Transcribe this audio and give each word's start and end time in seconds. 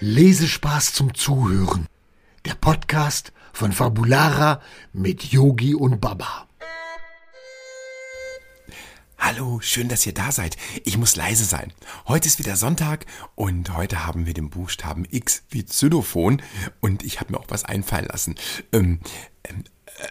Lesespaß 0.00 0.92
zum 0.94 1.14
Zuhören. 1.14 1.86
Der 2.44 2.54
Podcast 2.54 3.32
von 3.52 3.72
Fabulara 3.72 4.60
mit 4.92 5.24
Yogi 5.24 5.74
und 5.74 6.00
Baba. 6.00 6.48
Hallo, 9.16 9.60
schön, 9.60 9.88
dass 9.88 10.04
ihr 10.04 10.12
da 10.12 10.32
seid. 10.32 10.56
Ich 10.84 10.98
muss 10.98 11.14
leise 11.14 11.44
sein. 11.44 11.72
Heute 12.08 12.26
ist 12.26 12.40
wieder 12.40 12.56
Sonntag 12.56 13.06
und 13.36 13.76
heute 13.76 14.04
haben 14.04 14.26
wir 14.26 14.34
den 14.34 14.50
Buchstaben 14.50 15.06
X 15.08 15.44
wie 15.50 15.62
Xylophon 15.62 16.42
und 16.80 17.04
ich 17.04 17.20
habe 17.20 17.30
mir 17.30 17.38
auch 17.38 17.46
was 17.46 17.64
einfallen 17.64 18.06
lassen. 18.06 18.34
Ähm, 18.72 18.98
ähm, 19.44 19.62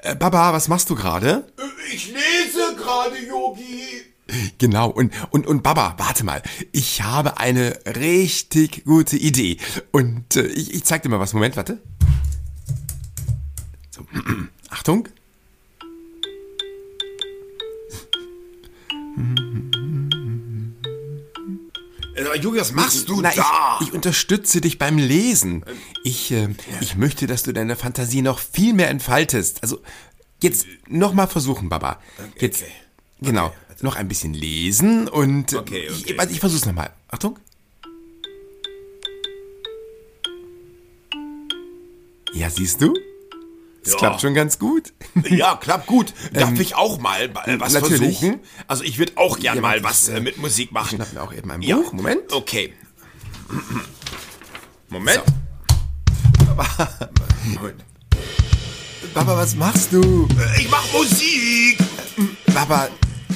äh, 0.04 0.16
Baba, 0.16 0.54
was 0.54 0.70
machst 0.70 0.89
du 0.89 0.95
gerade? 0.95 1.52
Ich 1.93 2.07
lese 2.07 2.75
gerade, 2.77 3.18
Yogi. 3.27 4.11
Genau, 4.57 4.89
und, 4.89 5.13
und, 5.32 5.47
und 5.47 5.64
Baba, 5.64 5.95
warte 5.97 6.23
mal. 6.23 6.41
Ich 6.71 7.02
habe 7.02 7.38
eine 7.38 7.79
richtig 7.86 8.86
gute 8.86 9.18
Idee. 9.18 9.57
Und 9.92 10.36
äh, 10.36 10.47
ich, 10.47 10.74
ich 10.74 10.83
zeig 10.83 11.04
dir 11.04 11.10
mal 11.10 11.19
was. 11.19 11.33
Moment, 11.33 11.55
warte. 11.57 11.82
So, 13.89 14.05
Achtung. 14.69 15.07
Äh, 22.16 22.39
Yogi, 22.39 22.60
was 22.60 22.71
machst 22.71 23.10
du 23.10 23.21
Na, 23.21 23.32
da? 23.36 23.77
Ich, 23.82 23.88
ich 23.88 23.93
unterstütze 23.93 24.61
dich 24.61 24.77
beim 24.77 24.97
Lesen. 24.97 25.63
Ich, 26.04 26.32
äh, 26.32 26.50
ich 26.79 26.96
möchte, 26.96 27.27
dass 27.27 27.43
du 27.43 27.52
deine 27.52 27.75
Fantasie 27.75 28.21
noch 28.21 28.39
viel 28.39 28.74
mehr 28.74 28.89
entfaltest. 28.89 29.63
Also, 29.63 29.79
jetzt 30.41 30.68
nochmal 30.88 31.27
versuchen, 31.27 31.69
Baba. 31.69 32.00
Jetzt, 32.39 32.61
okay. 32.63 32.72
genau, 33.22 33.47
Okay. 33.47 33.55
Noch 33.81 33.95
ein 33.95 34.08
bisschen 34.08 34.34
lesen 34.34 35.08
und 35.08 35.53
äh, 35.53 35.58
Okay, 35.58 35.89
okay. 35.89 36.03
ich, 36.11 36.17
warte, 36.17 36.31
ich 36.34 36.39
versuch's 36.39 36.66
nochmal. 36.66 36.92
Achtung. 37.09 37.38
Ja, 42.33 42.50
siehst 42.50 42.81
du? 42.81 42.94
Das 43.83 43.94
Ja. 43.94 44.00
klappt 44.00 44.22
schon 44.22 44.33
ganz 44.33 44.59
gut. 44.59 44.94
ja, 45.30 45.55
klappt 45.55 45.88
gut. 45.88 46.13
Darf 46.33 46.58
ich 46.59 46.75
auch 46.75 47.00
mal 47.00 47.23
äh, 47.23 47.30
was 47.59 47.73
Ähm, 47.73 47.81
natürlich. 47.81 48.19
versuchen? 48.19 48.39
Also 48.67 48.83
ich 48.83 48.97
würde 49.00 49.13
auch 49.16 49.39
gern 49.39 49.55
Ja, 49.55 49.61
mal 49.61 49.83
was 49.83 50.08
äh, 50.08 50.19
mit 50.22 50.38
Musik 50.38 50.72
machen. 50.72 50.97
schnapp 50.97 51.13
mir 51.13 51.22
auch 51.23 51.33
eben 51.33 51.50
ein 51.52 51.61
ja. 51.61 51.78
Buch. 51.78 51.91
Moment. 51.94 52.31
Okay. 52.31 52.73
Moment. 54.89 55.23
Moment. 57.56 57.83
Baba, 59.13 59.35
was 59.38 59.56
machst 59.56 59.91
du? 59.91 60.28
Äh, 60.39 60.61
Ich 60.61 60.69
mach 60.69 60.85
Musik. 60.94 61.78
Baba, 62.53 62.88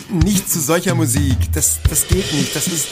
nicht 0.10 0.50
zu 0.50 0.60
solcher 0.60 0.96
Musik. 0.96 1.38
Das, 1.54 1.80
das 1.90 2.08
geht 2.08 2.32
nicht. 2.34 2.56
Das 2.56 2.68
ist. 2.68 2.88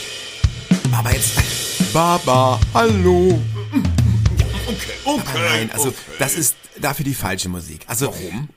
Baba, 0.90 1.10
jetzt. 1.10 1.92
Baba, 1.92 2.60
hallo. 2.72 3.40
Okay, 4.66 4.92
okay. 5.04 5.38
Nein, 5.50 5.70
also 5.72 5.88
okay. 5.88 5.98
das 6.18 6.34
ist 6.34 6.56
dafür 6.80 7.04
die 7.04 7.14
falsche 7.14 7.48
Musik. 7.48 7.84
Also 7.86 8.06
Warum? 8.06 8.48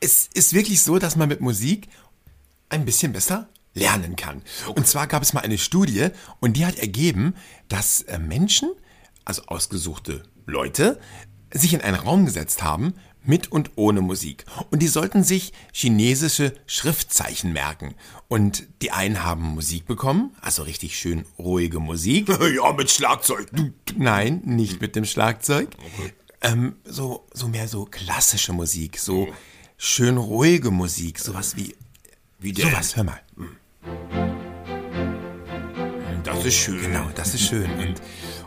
es 0.00 0.28
ist 0.32 0.52
wirklich 0.52 0.82
so, 0.82 0.98
dass 0.98 1.16
man 1.16 1.28
mit 1.28 1.40
Musik 1.40 1.88
ein 2.68 2.84
bisschen 2.84 3.12
besser 3.12 3.48
lernen 3.74 4.16
kann. 4.16 4.42
Und 4.74 4.86
zwar 4.86 5.06
gab 5.06 5.22
es 5.22 5.32
mal 5.32 5.40
eine 5.40 5.58
Studie 5.58 6.08
und 6.40 6.56
die 6.56 6.64
hat 6.66 6.78
ergeben, 6.78 7.34
dass 7.68 8.02
äh, 8.02 8.18
Menschen, 8.18 8.70
also 9.24 9.42
ausgesuchte 9.46 10.22
Leute, 10.46 11.00
sich 11.52 11.74
in 11.74 11.80
einen 11.80 11.96
Raum 11.96 12.24
gesetzt 12.24 12.62
haben 12.62 12.94
mit 13.24 13.50
und 13.50 13.72
ohne 13.76 14.00
Musik. 14.00 14.44
Und 14.70 14.80
die 14.80 14.88
sollten 14.88 15.24
sich 15.24 15.52
chinesische 15.72 16.54
Schriftzeichen 16.66 17.52
merken. 17.52 17.94
Und 18.28 18.64
die 18.82 18.90
einen 18.90 19.24
haben 19.24 19.42
Musik 19.54 19.86
bekommen, 19.86 20.34
also 20.40 20.62
richtig 20.62 20.98
schön 20.98 21.24
ruhige 21.38 21.80
Musik. 21.80 22.28
Ja, 22.54 22.72
mit 22.72 22.90
Schlagzeug. 22.90 23.50
Nein, 23.96 24.42
nicht 24.44 24.80
mit 24.80 24.94
dem 24.96 25.04
Schlagzeug. 25.04 25.70
Ähm, 26.40 26.76
so, 26.84 27.26
so 27.32 27.48
mehr 27.48 27.68
so 27.68 27.86
klassische 27.86 28.52
Musik, 28.52 28.98
so 28.98 29.28
schön 29.76 30.18
ruhige 30.18 30.70
Musik, 30.70 31.18
sowas 31.18 31.56
wie. 31.56 31.74
Wie 32.38 32.52
denn? 32.52 32.70
Sowas, 32.70 32.96
hör 32.96 33.04
mal. 33.04 33.20
Das 36.22 36.44
ist 36.44 36.54
schön. 36.56 36.80
Genau, 36.80 37.06
das 37.14 37.34
ist 37.34 37.42
schön. 37.48 37.70
Und, 37.78 38.02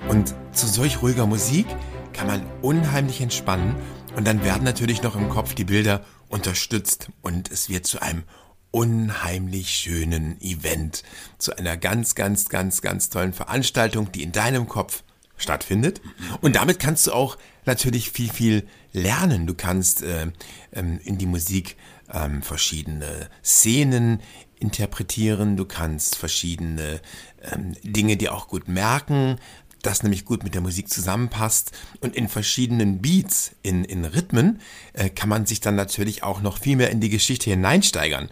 und 0.09 0.35
zu 0.51 0.67
solch 0.67 1.01
ruhiger 1.01 1.25
Musik 1.25 1.65
kann 2.13 2.27
man 2.27 2.45
unheimlich 2.61 3.21
entspannen. 3.21 3.75
Und 4.17 4.25
dann 4.25 4.43
werden 4.43 4.63
natürlich 4.63 5.03
noch 5.03 5.15
im 5.15 5.29
Kopf 5.29 5.53
die 5.53 5.63
Bilder 5.63 6.03
unterstützt. 6.27 7.09
Und 7.21 7.51
es 7.51 7.69
wird 7.69 7.85
zu 7.85 8.01
einem 8.01 8.23
unheimlich 8.71 9.69
schönen 9.69 10.41
Event. 10.41 11.03
Zu 11.37 11.55
einer 11.55 11.77
ganz, 11.77 12.15
ganz, 12.15 12.49
ganz, 12.49 12.81
ganz 12.81 13.11
tollen 13.11 13.31
Veranstaltung, 13.31 14.11
die 14.11 14.23
in 14.23 14.31
deinem 14.31 14.67
Kopf 14.67 15.03
stattfindet. 15.37 16.01
Und 16.41 16.55
damit 16.55 16.79
kannst 16.79 17.05
du 17.05 17.11
auch 17.11 17.37
natürlich 17.65 18.09
viel, 18.09 18.31
viel 18.31 18.67
lernen. 18.91 19.45
Du 19.45 19.53
kannst 19.53 20.01
äh, 20.01 20.31
ähm, 20.73 20.99
in 21.03 21.19
die 21.19 21.27
Musik 21.27 21.77
ähm, 22.11 22.41
verschiedene 22.41 23.29
Szenen 23.43 24.21
interpretieren. 24.59 25.57
Du 25.57 25.65
kannst 25.65 26.15
verschiedene 26.15 27.01
ähm, 27.43 27.75
Dinge 27.83 28.17
dir 28.17 28.33
auch 28.33 28.47
gut 28.47 28.67
merken, 28.67 29.37
das 29.87 30.03
nämlich 30.03 30.25
gut 30.25 30.43
mit 30.43 30.53
der 30.53 30.61
Musik 30.61 30.89
zusammenpasst. 30.89 31.71
Und 32.01 32.15
in 32.15 32.27
verschiedenen 32.27 33.01
Beats, 33.01 33.51
in, 33.63 33.83
in 33.85 34.05
Rhythmen, 34.05 34.59
äh, 34.93 35.09
kann 35.09 35.29
man 35.29 35.45
sich 35.45 35.61
dann 35.61 35.75
natürlich 35.75 36.23
auch 36.23 36.41
noch 36.41 36.59
viel 36.59 36.75
mehr 36.75 36.91
in 36.91 36.99
die 36.99 37.09
Geschichte 37.09 37.49
hineinsteigern. 37.49 38.29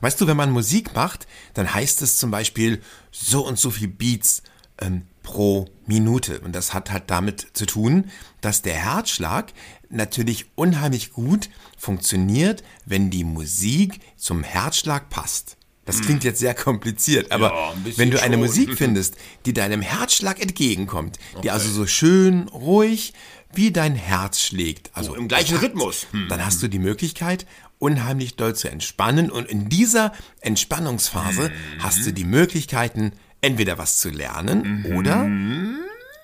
Weißt 0.00 0.20
du, 0.20 0.26
wenn 0.26 0.36
man 0.36 0.50
Musik 0.50 0.94
macht, 0.94 1.26
dann 1.54 1.72
heißt 1.72 2.02
es 2.02 2.16
zum 2.16 2.30
Beispiel 2.30 2.82
so 3.10 3.46
und 3.46 3.58
so 3.58 3.70
viel 3.70 3.88
Beats 3.88 4.42
ähm, 4.78 5.02
pro 5.22 5.66
Minute. 5.86 6.40
Und 6.40 6.54
das 6.54 6.74
hat 6.74 6.90
halt 6.90 7.04
damit 7.06 7.46
zu 7.54 7.66
tun, 7.66 8.10
dass 8.40 8.62
der 8.62 8.74
Herzschlag 8.74 9.52
natürlich 9.88 10.46
unheimlich 10.54 11.12
gut 11.12 11.48
funktioniert, 11.78 12.62
wenn 12.84 13.10
die 13.10 13.24
Musik 13.24 14.00
zum 14.16 14.42
Herzschlag 14.42 15.08
passt. 15.08 15.56
Das 15.86 16.02
klingt 16.02 16.24
jetzt 16.24 16.40
sehr 16.40 16.54
kompliziert, 16.54 17.32
aber 17.32 17.52
Ja, 17.52 17.74
wenn 17.96 18.10
du 18.10 18.20
eine 18.20 18.34
schon. 18.34 18.40
Musik 18.44 18.74
findest, 18.76 19.16
die 19.46 19.52
deinem 19.54 19.80
Herzschlag 19.80 20.40
entgegenkommt, 20.42 21.18
die 21.42 21.50
also 21.50 21.70
so 21.70 21.86
schön 21.86 22.48
ruhig 22.48 23.14
wie 23.54 23.70
dein 23.70 23.94
Herz 23.94 24.40
schlägt, 24.40 24.90
also 24.92 25.14
im 25.14 25.28
gleichen 25.28 25.56
Rhythmus. 25.56 26.08
Hm. 26.10 26.26
dann 26.28 26.44
hast 26.44 26.62
du 26.62 26.68
die 26.68 26.80
Möglichkeit, 26.80 27.46
unheimlich 27.78 28.36
doll 28.36 28.54
zu 28.54 28.68
entspannen 28.68 29.30
und 29.30 29.48
in 29.48 29.68
dieser 29.68 30.12
Entspannungsphase 30.40 31.50
hast 31.78 32.04
du 32.04 32.12
die 32.12 32.24
Möglichkeiten, 32.24 33.12
entweder 33.40 33.78
was 33.78 33.98
zu 33.98 34.10
lernen 34.10 34.84
oder 34.96 35.22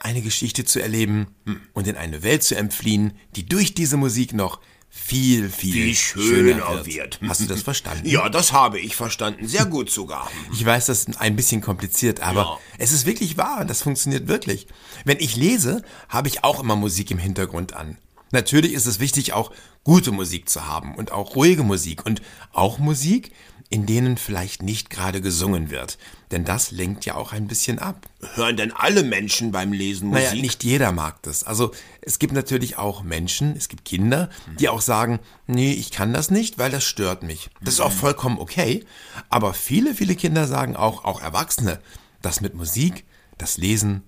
eine 0.01 0.23
Geschichte 0.23 0.65
zu 0.65 0.81
erleben 0.83 1.29
und 1.73 1.87
in 1.87 1.97
eine 1.97 2.23
Welt 2.23 2.43
zu 2.43 2.57
entfliehen, 2.57 3.13
die 3.37 3.47
durch 3.47 3.75
diese 3.75 3.97
Musik 3.97 4.33
noch 4.33 4.61
viel, 4.95 5.49
viel, 5.49 5.73
Viel 5.73 5.95
schöner, 5.95 6.27
schöner 6.67 6.85
wird. 6.85 6.87
wird. 6.87 7.31
Hast 7.31 7.41
du 7.41 7.47
das 7.47 7.63
verstanden? 7.71 8.07
Ja, 8.07 8.29
das 8.29 8.53
habe 8.53 8.79
ich 8.79 8.95
verstanden. 8.95 9.49
Sehr 9.49 9.65
gut 9.65 9.91
sogar. 9.91 10.31
Ich 10.53 10.65
weiß, 10.65 10.87
das 10.87 11.05
ist 11.05 11.19
ein 11.21 11.35
bisschen 11.35 11.63
kompliziert, 11.63 12.21
aber 12.21 12.41
Ja. 12.43 12.59
es 12.79 12.93
ist 12.93 13.07
wirklich 13.07 13.39
wahr 13.39 13.65
das 13.65 13.83
funktioniert 13.83 14.29
wirklich. 14.29 14.67
Wenn 15.07 15.19
ich 15.19 15.35
lese, 15.37 15.83
habe 16.11 16.29
ich 16.29 16.45
auch 16.45 16.61
immer 16.63 16.77
Musik 16.77 17.11
im 17.11 17.19
Hintergrund 17.19 17.73
an. 17.73 17.97
Natürlich 18.33 18.73
ist 18.75 18.87
es 18.87 19.01
wichtig, 19.01 19.33
auch 19.33 19.51
gute 19.83 20.13
Musik 20.13 20.49
zu 20.49 20.67
haben 20.67 20.95
und 20.95 21.11
auch 21.11 21.37
ruhige 21.37 21.63
Musik 21.63 22.05
und 22.07 22.21
auch 22.53 22.79
Musik, 22.79 23.33
in 23.73 23.87
denen 23.87 24.19
vielleicht 24.19 24.63
nicht 24.63 24.91
gerade 24.91 25.23
gesungen 25.23 25.71
wird. 25.71 25.97
Denn 26.31 26.45
das 26.45 26.73
lenkt 26.73 27.07
ja 27.07 27.15
auch 27.15 27.33
ein 27.33 27.47
bisschen 27.47 27.79
ab. 27.79 28.07
Hören 28.35 28.59
denn 28.59 28.71
alle 28.71 29.03
Menschen 29.03 29.51
beim 29.51 29.73
Lesen 29.73 30.09
Musik? 30.09 30.25
Naja, 30.25 30.43
nicht 30.43 30.63
jeder 30.63 30.93
mag 30.93 31.23
das. 31.23 31.43
Also 31.43 31.73
es 32.03 32.19
gibt 32.19 32.35
natürlich 32.35 32.77
auch 32.77 33.03
Menschen, 33.03 33.57
es 33.57 33.71
gibt 33.71 33.87
Kinder, 33.87 34.29
die 34.61 34.69
auch 34.69 34.83
sagen, 34.83 35.21
nee, 35.47 35.73
ich 35.73 35.91
kann 35.91 36.13
das 36.13 36.31
nicht, 36.31 36.59
weil 36.59 36.71
das 36.71 36.85
stört 36.85 37.23
mich. 37.23 37.49
Das 37.63 37.75
ist 37.75 37.81
auch 37.81 37.93
vollkommen 37.93 38.39
okay. 38.39 38.85
Aber 39.31 39.55
viele, 39.55 39.95
viele 39.95 40.17
Kinder 40.17 40.47
sagen 40.47 40.77
auch, 40.77 41.07
auch 41.07 41.23
Erwachsene, 41.23 41.81
dass 42.21 42.43
mit 42.43 42.55
Musik 42.55 43.07
das 43.39 43.57
Lesen 43.57 44.03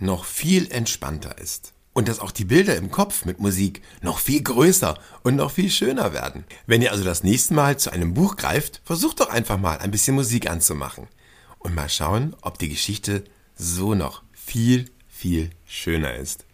noch 0.00 0.24
viel 0.24 0.68
entspannter 0.68 1.38
ist. 1.38 1.74
Und 1.92 2.08
dass 2.08 2.20
auch 2.20 2.30
die 2.30 2.44
Bilder 2.44 2.76
im 2.76 2.90
Kopf 2.90 3.24
mit 3.24 3.40
Musik 3.40 3.82
noch 4.00 4.18
viel 4.18 4.42
größer 4.42 4.98
und 5.22 5.36
noch 5.36 5.50
viel 5.50 5.70
schöner 5.70 6.12
werden. 6.12 6.44
Wenn 6.66 6.82
ihr 6.82 6.92
also 6.92 7.04
das 7.04 7.24
nächste 7.24 7.54
Mal 7.54 7.78
zu 7.78 7.90
einem 7.90 8.14
Buch 8.14 8.36
greift, 8.36 8.80
versucht 8.84 9.20
doch 9.20 9.28
einfach 9.28 9.58
mal 9.58 9.78
ein 9.78 9.90
bisschen 9.90 10.14
Musik 10.14 10.48
anzumachen. 10.48 11.08
Und 11.58 11.74
mal 11.74 11.88
schauen, 11.88 12.36
ob 12.42 12.58
die 12.58 12.68
Geschichte 12.68 13.24
so 13.56 13.94
noch 13.94 14.22
viel, 14.32 14.90
viel 15.08 15.50
schöner 15.66 16.14
ist. 16.14 16.46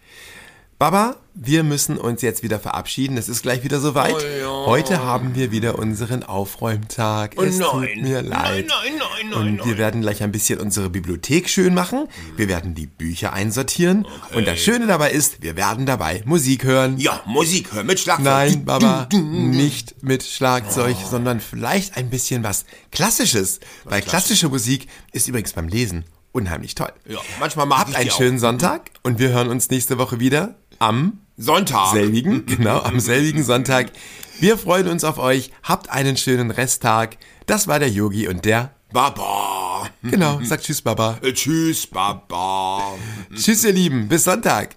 Baba, 0.79 1.17
wir 1.33 1.63
müssen 1.63 1.97
uns 1.97 2.21
jetzt 2.21 2.43
wieder 2.43 2.61
verabschieden. 2.61 3.17
Es 3.17 3.31
ist 3.31 3.41
gleich 3.41 3.65
wieder 3.65 3.81
soweit. 3.81 4.15
Oh 4.15 4.41
ja. 4.41 4.67
Heute 4.67 5.03
haben 5.03 5.35
wir 5.35 5.51
wieder 5.51 5.79
unseren 5.79 6.23
Aufräumtag. 6.23 7.33
Oh 7.39 7.43
es 7.45 7.57
tut 7.59 7.81
nein. 7.81 8.03
mir 8.03 8.21
Nein, 8.21 8.27
leid. 8.29 8.67
nein, 8.69 8.93
nein, 8.99 9.31
nein, 9.31 9.33
Und 9.59 9.65
wir 9.65 9.79
werden 9.79 10.03
gleich 10.03 10.23
ein 10.23 10.33
bisschen 10.33 10.61
unsere 10.61 10.91
Bibliothek 10.91 11.49
schön 11.49 11.73
machen. 11.73 12.09
Wir 12.37 12.49
werden 12.49 12.75
die 12.75 12.87
Bücher 12.87 13.33
einsortieren. 13.33 14.07
Und 14.35 14.47
das 14.47 14.59
Schöne 14.61 14.87
dabei 14.87 15.13
ist, 15.13 15.41
wir 15.41 15.57
werden 15.57 15.87
dabei 15.87 16.23
Musik 16.27 16.65
hören. 16.65 16.99
Ja, 16.99 17.23
Musik 17.25 17.73
hören 17.73 17.87
mit 17.87 17.99
Schlagzeug. 17.99 18.25
Nein, 18.27 18.65
Baba, 18.67 19.09
nicht 19.15 20.03
mit 20.03 20.25
Schlagzeug, 20.25 20.97
sondern 21.09 21.41
vielleicht 21.41 21.97
ein 21.97 22.11
bisschen 22.11 22.45
was 22.45 22.67
Klassisches. 22.91 23.61
Weil 23.85 24.03
klassische 24.03 24.51
Musik 24.51 24.89
ist 25.13 25.27
übrigens 25.27 25.55
beim 25.55 25.69
Lesen 25.69 26.05
unheimlich 26.33 26.75
toll. 26.75 26.93
Ja, 27.09 27.19
manchmal 27.41 27.65
mag 27.65 27.79
Habt 27.79 27.91
ich 27.91 27.97
einen 27.97 28.05
die 28.05 28.11
auch. 28.13 28.17
schönen 28.19 28.39
Sonntag 28.39 28.91
und 29.03 29.19
wir 29.19 29.31
hören 29.31 29.49
uns 29.49 29.71
nächste 29.71 29.97
Woche 29.97 30.21
wieder 30.21 30.57
am 30.79 31.21
Sonntag. 31.37 31.93
selbigen, 31.93 32.47
genau, 32.47 32.81
am 32.81 33.01
selbigen 33.01 33.45
Sonntag. 33.45 33.93
Wir 34.41 34.59
freuen 34.59 34.89
uns 34.89 35.05
auf 35.05 35.19
euch. 35.19 35.51
Habt 35.63 35.91
einen 35.91 36.17
schönen 36.17 36.51
Resttag. 36.51 37.17
Das 37.47 37.69
war 37.69 37.79
der 37.79 37.91
Yogi 37.91 38.29
und 38.29 38.45
der, 38.45 38.75
Baba. 38.93 39.89
genau, 40.03 40.41
sagt 40.43 40.65
Tschüss, 40.65 40.83
Baba. 40.83 41.19
Äh, 41.23 41.33
Tschüss, 41.33 41.87
Baba. 41.87 42.95
Tschüss, 43.35 43.65
ihr 43.65 43.73
Lieben. 43.73 44.09
Bis 44.09 44.25
Sonntag. 44.25 44.77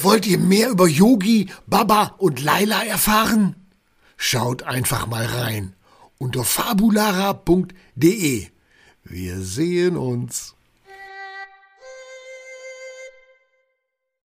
Wollt 0.00 0.26
ihr 0.26 0.38
mehr 0.38 0.70
über 0.70 0.88
Yogi, 0.88 1.50
Baba 1.66 2.14
und 2.18 2.42
Laila 2.42 2.82
erfahren? 2.84 3.56
Schaut 4.16 4.62
einfach 4.62 5.06
mal 5.06 5.26
rein 5.26 5.74
unter 6.18 6.44
fabulara.de. 6.44 8.46
Wir 9.04 9.40
sehen 9.40 9.96
uns. 9.96 10.54